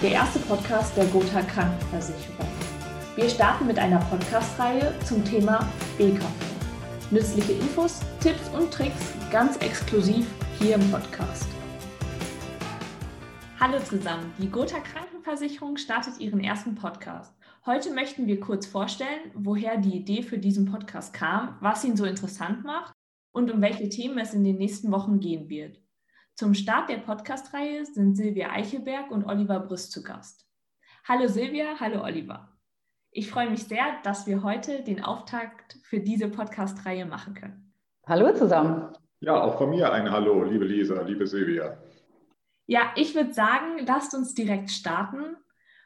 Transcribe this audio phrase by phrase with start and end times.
[0.00, 2.46] der erste Podcast der Gotha Krankenversicherung.
[3.14, 5.68] Wir starten mit einer Podcast-Reihe zum Thema
[5.98, 6.24] BKV.
[7.10, 10.26] Nützliche Infos, Tipps und Tricks ganz exklusiv
[10.58, 11.46] hier im Podcast.
[13.60, 17.34] Hallo zusammen, die Gotha Krankenversicherung startet ihren ersten Podcast.
[17.66, 22.04] Heute möchten wir kurz vorstellen, woher die Idee für diesen Podcast kam, was ihn so
[22.04, 22.92] interessant macht
[23.32, 25.81] und um welche Themen es in den nächsten Wochen gehen wird.
[26.34, 30.48] Zum Start der Podcast-Reihe sind Silvia Eichelberg und Oliver Brüst zu Gast.
[31.06, 32.48] Hallo Silvia, hallo Oliver.
[33.10, 37.74] Ich freue mich sehr, dass wir heute den Auftakt für diese Podcast-Reihe machen können.
[38.06, 38.96] Hallo zusammen.
[39.20, 41.76] Ja, auch von mir ein Hallo, liebe Lisa, liebe Silvia.
[42.66, 45.36] Ja, ich würde sagen, lasst uns direkt starten.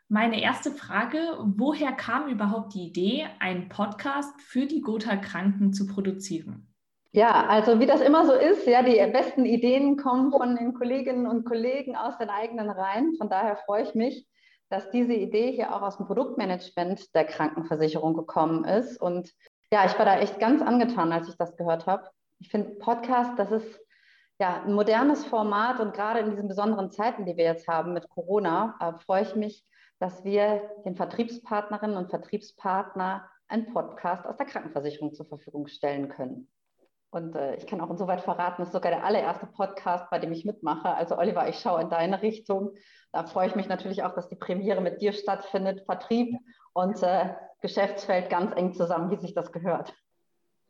[0.09, 5.88] Meine erste Frage, woher kam überhaupt die Idee, einen Podcast für die Gotha Kranken zu
[5.88, 6.73] produzieren?
[7.16, 11.27] Ja, also wie das immer so ist, ja, die besten Ideen kommen von den Kolleginnen
[11.27, 13.15] und Kollegen aus den eigenen Reihen.
[13.16, 14.29] Von daher freue ich mich,
[14.69, 19.01] dass diese Idee hier auch aus dem Produktmanagement der Krankenversicherung gekommen ist.
[19.01, 19.32] Und
[19.73, 22.07] ja, ich war da echt ganz angetan, als ich das gehört habe.
[22.38, 23.80] Ich finde Podcast, das ist
[24.38, 28.10] ja ein modernes Format und gerade in diesen besonderen Zeiten, die wir jetzt haben mit
[28.10, 29.65] Corona, äh, freue ich mich,
[30.01, 36.51] dass wir den Vertriebspartnerinnen und Vertriebspartner einen Podcast aus der Krankenversicherung zur Verfügung stellen können.
[37.10, 40.32] Und äh, ich kann auch insoweit verraten, das ist sogar der allererste Podcast, bei dem
[40.32, 40.88] ich mitmache.
[40.88, 42.73] Also Oliver, ich schaue in deine Richtung.
[43.12, 45.84] Da freue ich mich natürlich auch, dass die Premiere mit dir stattfindet.
[45.87, 46.37] Vertrieb
[46.73, 47.30] und äh,
[47.62, 49.95] Geschäftsfeld ganz eng zusammen, wie sich das gehört.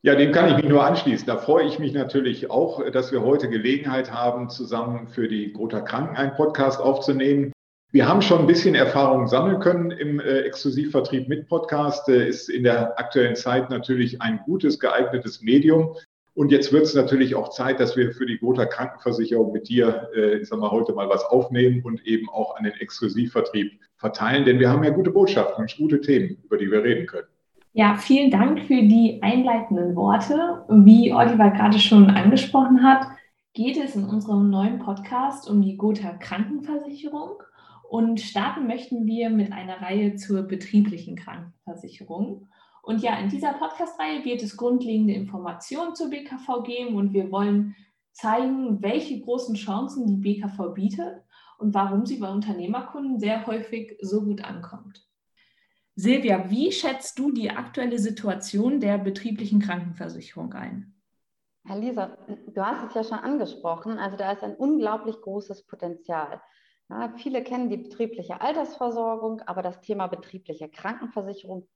[0.02, 1.26] Ja, dem kann ich mich nur anschließen.
[1.26, 5.80] Da freue ich mich natürlich auch, dass wir heute Gelegenheit haben, zusammen für die Gotha
[5.80, 7.50] Kranken einen Podcast aufzunehmen.
[7.90, 12.08] Wir haben schon ein bisschen Erfahrung sammeln können im äh, Exklusivvertrieb mit Podcast.
[12.08, 15.96] Äh, ist in der aktuellen Zeit natürlich ein gutes, geeignetes Medium.
[16.36, 20.10] Und jetzt wird es natürlich auch Zeit, dass wir für die Gotha Krankenversicherung mit dir,
[20.14, 24.44] äh, ich sag mal, heute mal was aufnehmen und eben auch an den Exklusivvertrieb verteilen,
[24.44, 27.26] denn wir haben ja gute Botschaften und gute Themen, über die wir reden können.
[27.72, 30.62] Ja, vielen Dank für die einleitenden Worte.
[30.68, 33.06] Wie Oliver gerade schon angesprochen hat,
[33.54, 37.42] geht es in unserem neuen Podcast um die Gotha Krankenversicherung
[37.88, 42.48] und starten möchten wir mit einer Reihe zur betrieblichen Krankenversicherung.
[42.86, 47.74] Und ja, in dieser Podcast-Reihe wird es grundlegende Informationen zur BKV geben und wir wollen
[48.12, 51.20] zeigen, welche großen Chancen die BKV bietet
[51.58, 55.04] und warum sie bei Unternehmerkunden sehr häufig so gut ankommt.
[55.96, 60.94] Silvia, wie schätzt du die aktuelle Situation der betrieblichen Krankenversicherung ein?
[61.64, 62.16] Herr Lisa,
[62.54, 66.40] du hast es ja schon angesprochen, also da ist ein unglaublich großes Potenzial.
[66.88, 71.66] Ja, viele kennen die betriebliche Altersversorgung, aber das Thema betriebliche Krankenversicherung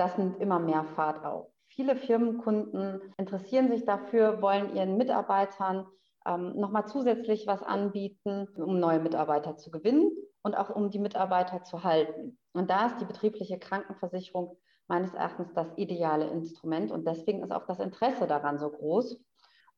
[0.00, 1.52] das nimmt immer mehr Fahrt auf.
[1.68, 5.86] Viele Firmenkunden interessieren sich dafür, wollen ihren Mitarbeitern
[6.26, 10.10] ähm, nochmal zusätzlich was anbieten, um neue Mitarbeiter zu gewinnen
[10.42, 12.38] und auch um die Mitarbeiter zu halten.
[12.54, 14.56] Und da ist die betriebliche Krankenversicherung
[14.88, 19.20] meines Erachtens das ideale Instrument und deswegen ist auch das Interesse daran so groß.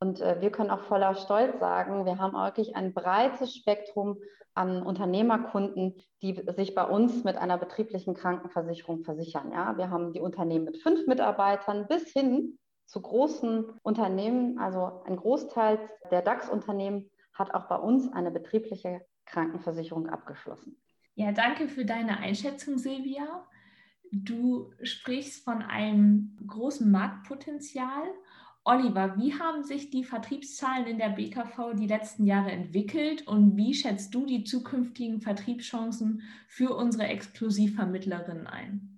[0.03, 4.19] Und äh, wir können auch voller Stolz sagen, wir haben wirklich ein breites Spektrum
[4.53, 9.53] an Unternehmerkunden, die sich bei uns mit einer betrieblichen Krankenversicherung versichern.
[9.53, 14.59] Ja, wir haben die Unternehmen mit fünf Mitarbeitern bis hin zu großen Unternehmen.
[14.59, 15.79] Also ein Großteil
[16.11, 20.83] der DAX-Unternehmen hat auch bei uns eine betriebliche Krankenversicherung abgeschlossen.
[21.15, 23.47] Ja, danke für deine Einschätzung, Silvia.
[24.11, 28.03] Du sprichst von einem großen Marktpotenzial
[28.65, 33.75] Oliver, wie haben sich die Vertriebszahlen in der BKV die letzten Jahre entwickelt und wie
[33.75, 38.92] schätzt du die zukünftigen Vertriebschancen für unsere Exklusivvermittlerinnen ein?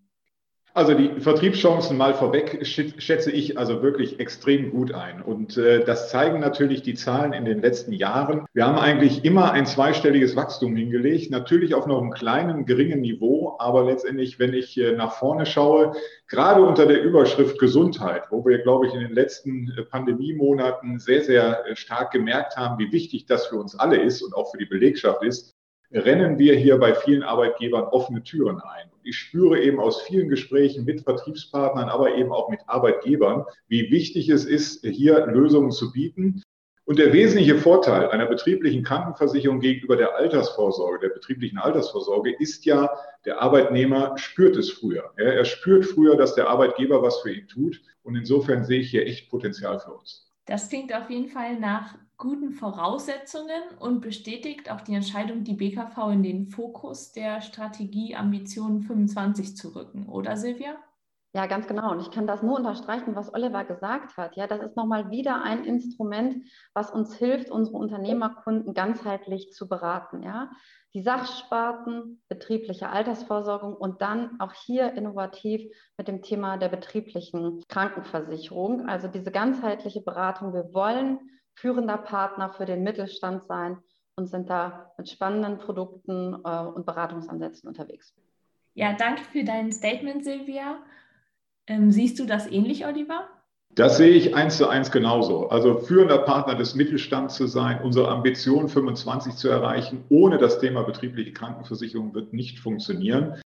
[0.77, 5.23] Also die Vertriebschancen mal vorweg schätze ich also wirklich extrem gut ein.
[5.23, 8.45] Und äh, das zeigen natürlich die Zahlen in den letzten Jahren.
[8.55, 13.55] Wir haben eigentlich immer ein zweistelliges Wachstum hingelegt, natürlich auf noch einem kleinen, geringen Niveau,
[13.61, 15.93] aber letztendlich, wenn ich äh, nach vorne schaue,
[16.27, 21.23] gerade unter der Überschrift Gesundheit, wo wir, glaube ich, in den letzten äh, Pandemiemonaten sehr,
[21.23, 24.59] sehr äh, stark gemerkt haben, wie wichtig das für uns alle ist und auch für
[24.59, 25.54] die Belegschaft ist,
[25.95, 28.91] rennen wir hier bei vielen Arbeitgebern offene Türen ein.
[29.05, 34.29] Ich spüre eben aus vielen Gesprächen mit Vertriebspartnern, aber eben auch mit Arbeitgebern, wie wichtig
[34.29, 36.43] es ist, hier Lösungen zu bieten.
[36.87, 42.91] Und der wesentliche Vorteil einer betrieblichen Krankenversicherung gegenüber der Altersvorsorge, der betrieblichen Altersvorsorge, ist ja,
[43.25, 45.13] der Arbeitnehmer spürt es früher.
[45.17, 47.81] Er spürt früher, dass der Arbeitgeber was für ihn tut.
[48.03, 50.31] Und insofern sehe ich hier echt Potenzial für uns.
[50.45, 56.13] Das klingt auf jeden Fall nach guten Voraussetzungen und bestätigt auch die Entscheidung, die BKV
[56.13, 60.77] in den Fokus der Strategie Ambitionen 25 zu rücken, oder Silvia?
[61.37, 61.91] Ja, ganz genau.
[61.91, 64.37] Und ich kann das nur unterstreichen, was Oliver gesagt hat.
[64.37, 70.23] Ja, das ist nochmal wieder ein Instrument, was uns hilft, unsere Unternehmerkunden ganzheitlich zu beraten.
[70.23, 70.53] Ja,
[70.95, 75.69] die Sachsparten, betriebliche Altersvorsorgung und dann auch hier innovativ
[75.99, 78.89] mit dem Thema der betrieblichen Krankenversicherung.
[78.89, 80.55] Also diese ganzheitliche Beratung.
[80.55, 81.19] Wir wollen
[81.55, 83.79] führender Partner für den Mittelstand sein
[84.17, 88.15] und sind da mit spannenden Produkten äh, und Beratungsansätzen unterwegs.
[88.75, 90.79] Ja, danke für dein Statement, Silvia.
[91.67, 93.29] Ähm, siehst du das ähnlich, Oliver?
[93.75, 95.49] Das sehe ich eins zu eins genauso.
[95.49, 100.85] Also führender Partner des Mittelstands zu sein, unsere Ambition 25 zu erreichen, ohne das Thema
[100.85, 103.41] betriebliche Krankenversicherung wird nicht funktionieren.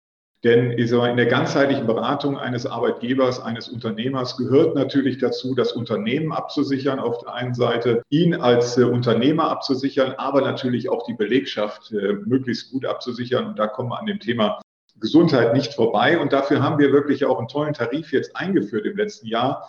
[0.46, 7.00] Denn in der ganzheitlichen Beratung eines Arbeitgebers, eines Unternehmers gehört natürlich dazu, das Unternehmen abzusichern
[7.00, 12.12] auf der einen Seite, ihn als äh, Unternehmer abzusichern, aber natürlich auch die Belegschaft äh,
[12.24, 13.44] möglichst gut abzusichern.
[13.44, 14.60] Und da kommen wir an dem Thema
[15.00, 16.16] Gesundheit nicht vorbei.
[16.16, 19.68] Und dafür haben wir wirklich auch einen tollen Tarif jetzt eingeführt im letzten Jahr,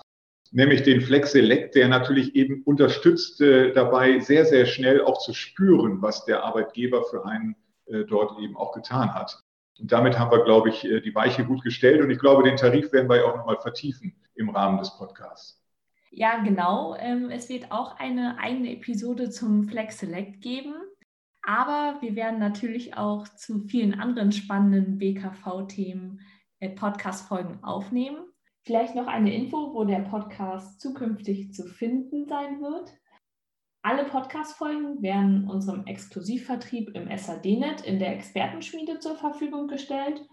[0.52, 5.34] nämlich den Flex Select, der natürlich eben unterstützt äh, dabei, sehr, sehr schnell auch zu
[5.34, 7.56] spüren, was der Arbeitgeber für einen
[8.10, 9.40] dort eben auch getan hat.
[9.80, 12.02] Und damit haben wir, glaube ich, äh, die Weiche gut gestellt.
[12.02, 15.64] Und ich glaube, den Tarif werden wir auch nochmal vertiefen im Rahmen des Podcasts.
[16.12, 16.96] Ja, genau.
[17.00, 20.74] Ähm, es wird auch eine eigene Episode zum Flex Select geben.
[21.44, 26.20] Aber wir werden natürlich auch zu vielen anderen spannenden BKV-Themen
[26.60, 28.26] äh, Podcast-Folgen aufnehmen.
[28.64, 32.92] Vielleicht noch eine Info, wo der Podcast zukünftig zu finden sein wird.
[33.90, 40.28] Alle Podcast-Folgen werden unserem Exklusivvertrieb im SAD-Net in der Expertenschmiede zur Verfügung gestellt.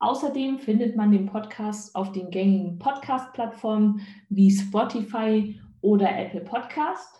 [0.00, 7.14] Außerdem findet man den Podcast auf den gängigen Podcast-Plattformen wie Spotify oder Apple Podcast.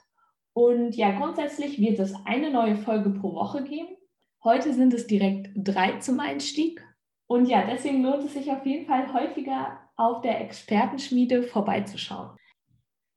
[0.55, 3.97] Und ja, grundsätzlich wird es eine neue Folge pro Woche geben.
[4.43, 6.85] Heute sind es direkt drei zum Einstieg.
[7.29, 12.37] Und ja, deswegen lohnt es sich auf jeden Fall häufiger auf der Expertenschmiede vorbeizuschauen.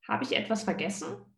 [0.07, 1.28] Habe ich etwas vergessen?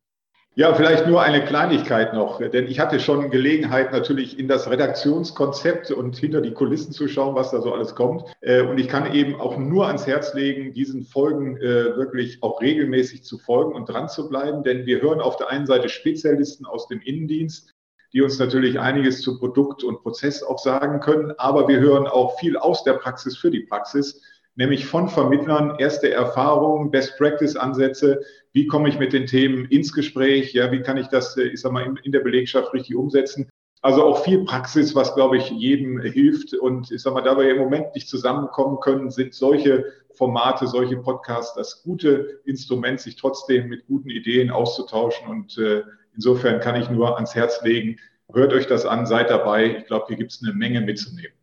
[0.53, 5.91] Ja, vielleicht nur eine Kleinigkeit noch, denn ich hatte schon Gelegenheit, natürlich in das Redaktionskonzept
[5.91, 8.25] und hinter die Kulissen zu schauen, was da so alles kommt.
[8.41, 12.59] Äh, und ich kann eben auch nur ans Herz legen, diesen Folgen äh, wirklich auch
[12.59, 16.65] regelmäßig zu folgen und dran zu bleiben, denn wir hören auf der einen Seite Spezialisten
[16.65, 17.73] aus dem Innendienst,
[18.11, 22.37] die uns natürlich einiges zu Produkt und Prozess auch sagen können, aber wir hören auch
[22.39, 24.21] viel aus der Praxis für die Praxis
[24.55, 28.21] nämlich von Vermittlern erste Erfahrungen, Best Practice Ansätze,
[28.53, 31.61] wie komme ich mit den Themen ins Gespräch, ja, wie kann ich das, äh, ich
[31.61, 33.49] sag mal, in, der Belegschaft richtig umsetzen.
[33.81, 36.53] Also auch viel Praxis, was, glaube ich, jedem hilft.
[36.53, 40.97] Und ich sag mal, da wir im Moment nicht zusammenkommen können, sind solche Formate, solche
[40.97, 45.27] Podcasts das gute Instrument, sich trotzdem mit guten Ideen auszutauschen.
[45.27, 45.81] Und äh,
[46.13, 47.97] insofern kann ich nur ans Herz legen,
[48.31, 49.77] hört euch das an, seid dabei.
[49.77, 51.33] Ich glaube, hier gibt es eine Menge mitzunehmen.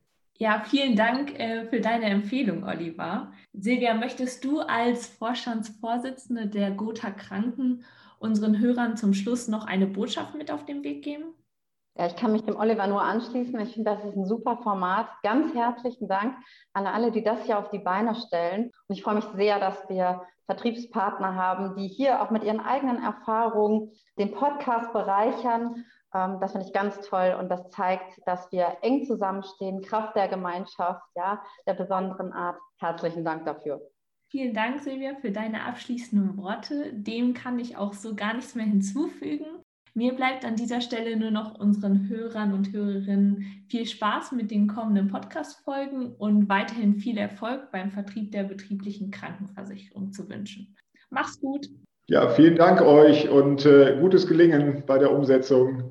[0.41, 3.33] Ja, vielen Dank äh, für deine Empfehlung, Oliver.
[3.53, 7.85] Silvia, möchtest du als Vorstandsvorsitzende der Gotha Kranken
[8.21, 11.35] unseren Hörern zum Schluss noch eine Botschaft mit auf den Weg geben?
[11.97, 13.59] Ja, ich kann mich dem Oliver nur anschließen.
[13.59, 15.09] Ich finde, das ist ein super Format.
[15.25, 16.37] Ganz herzlichen Dank
[16.73, 18.71] an alle, die das hier auf die Beine stellen.
[18.87, 23.03] Und ich freue mich sehr, dass wir Vertriebspartner haben, die hier auch mit ihren eigenen
[23.03, 29.05] Erfahrungen den Podcast bereichern das finde ich ganz toll und das zeigt, dass wir eng
[29.05, 32.59] zusammenstehen, Kraft der Gemeinschaft, ja, der besonderen Art.
[32.79, 33.81] Herzlichen Dank dafür.
[34.31, 36.93] Vielen Dank, Silvia, für deine abschließenden Worte.
[36.93, 39.47] Dem kann ich auch so gar nichts mehr hinzufügen.
[39.95, 44.69] Mir bleibt an dieser Stelle nur noch unseren Hörern und Hörerinnen viel Spaß mit den
[44.69, 50.77] kommenden Podcast-Folgen und weiterhin viel Erfolg beim Vertrieb der betrieblichen Krankenversicherung zu wünschen.
[51.11, 51.69] Mach's gut.
[52.07, 55.91] Ja, vielen Dank euch und äh, gutes Gelingen bei der Umsetzung.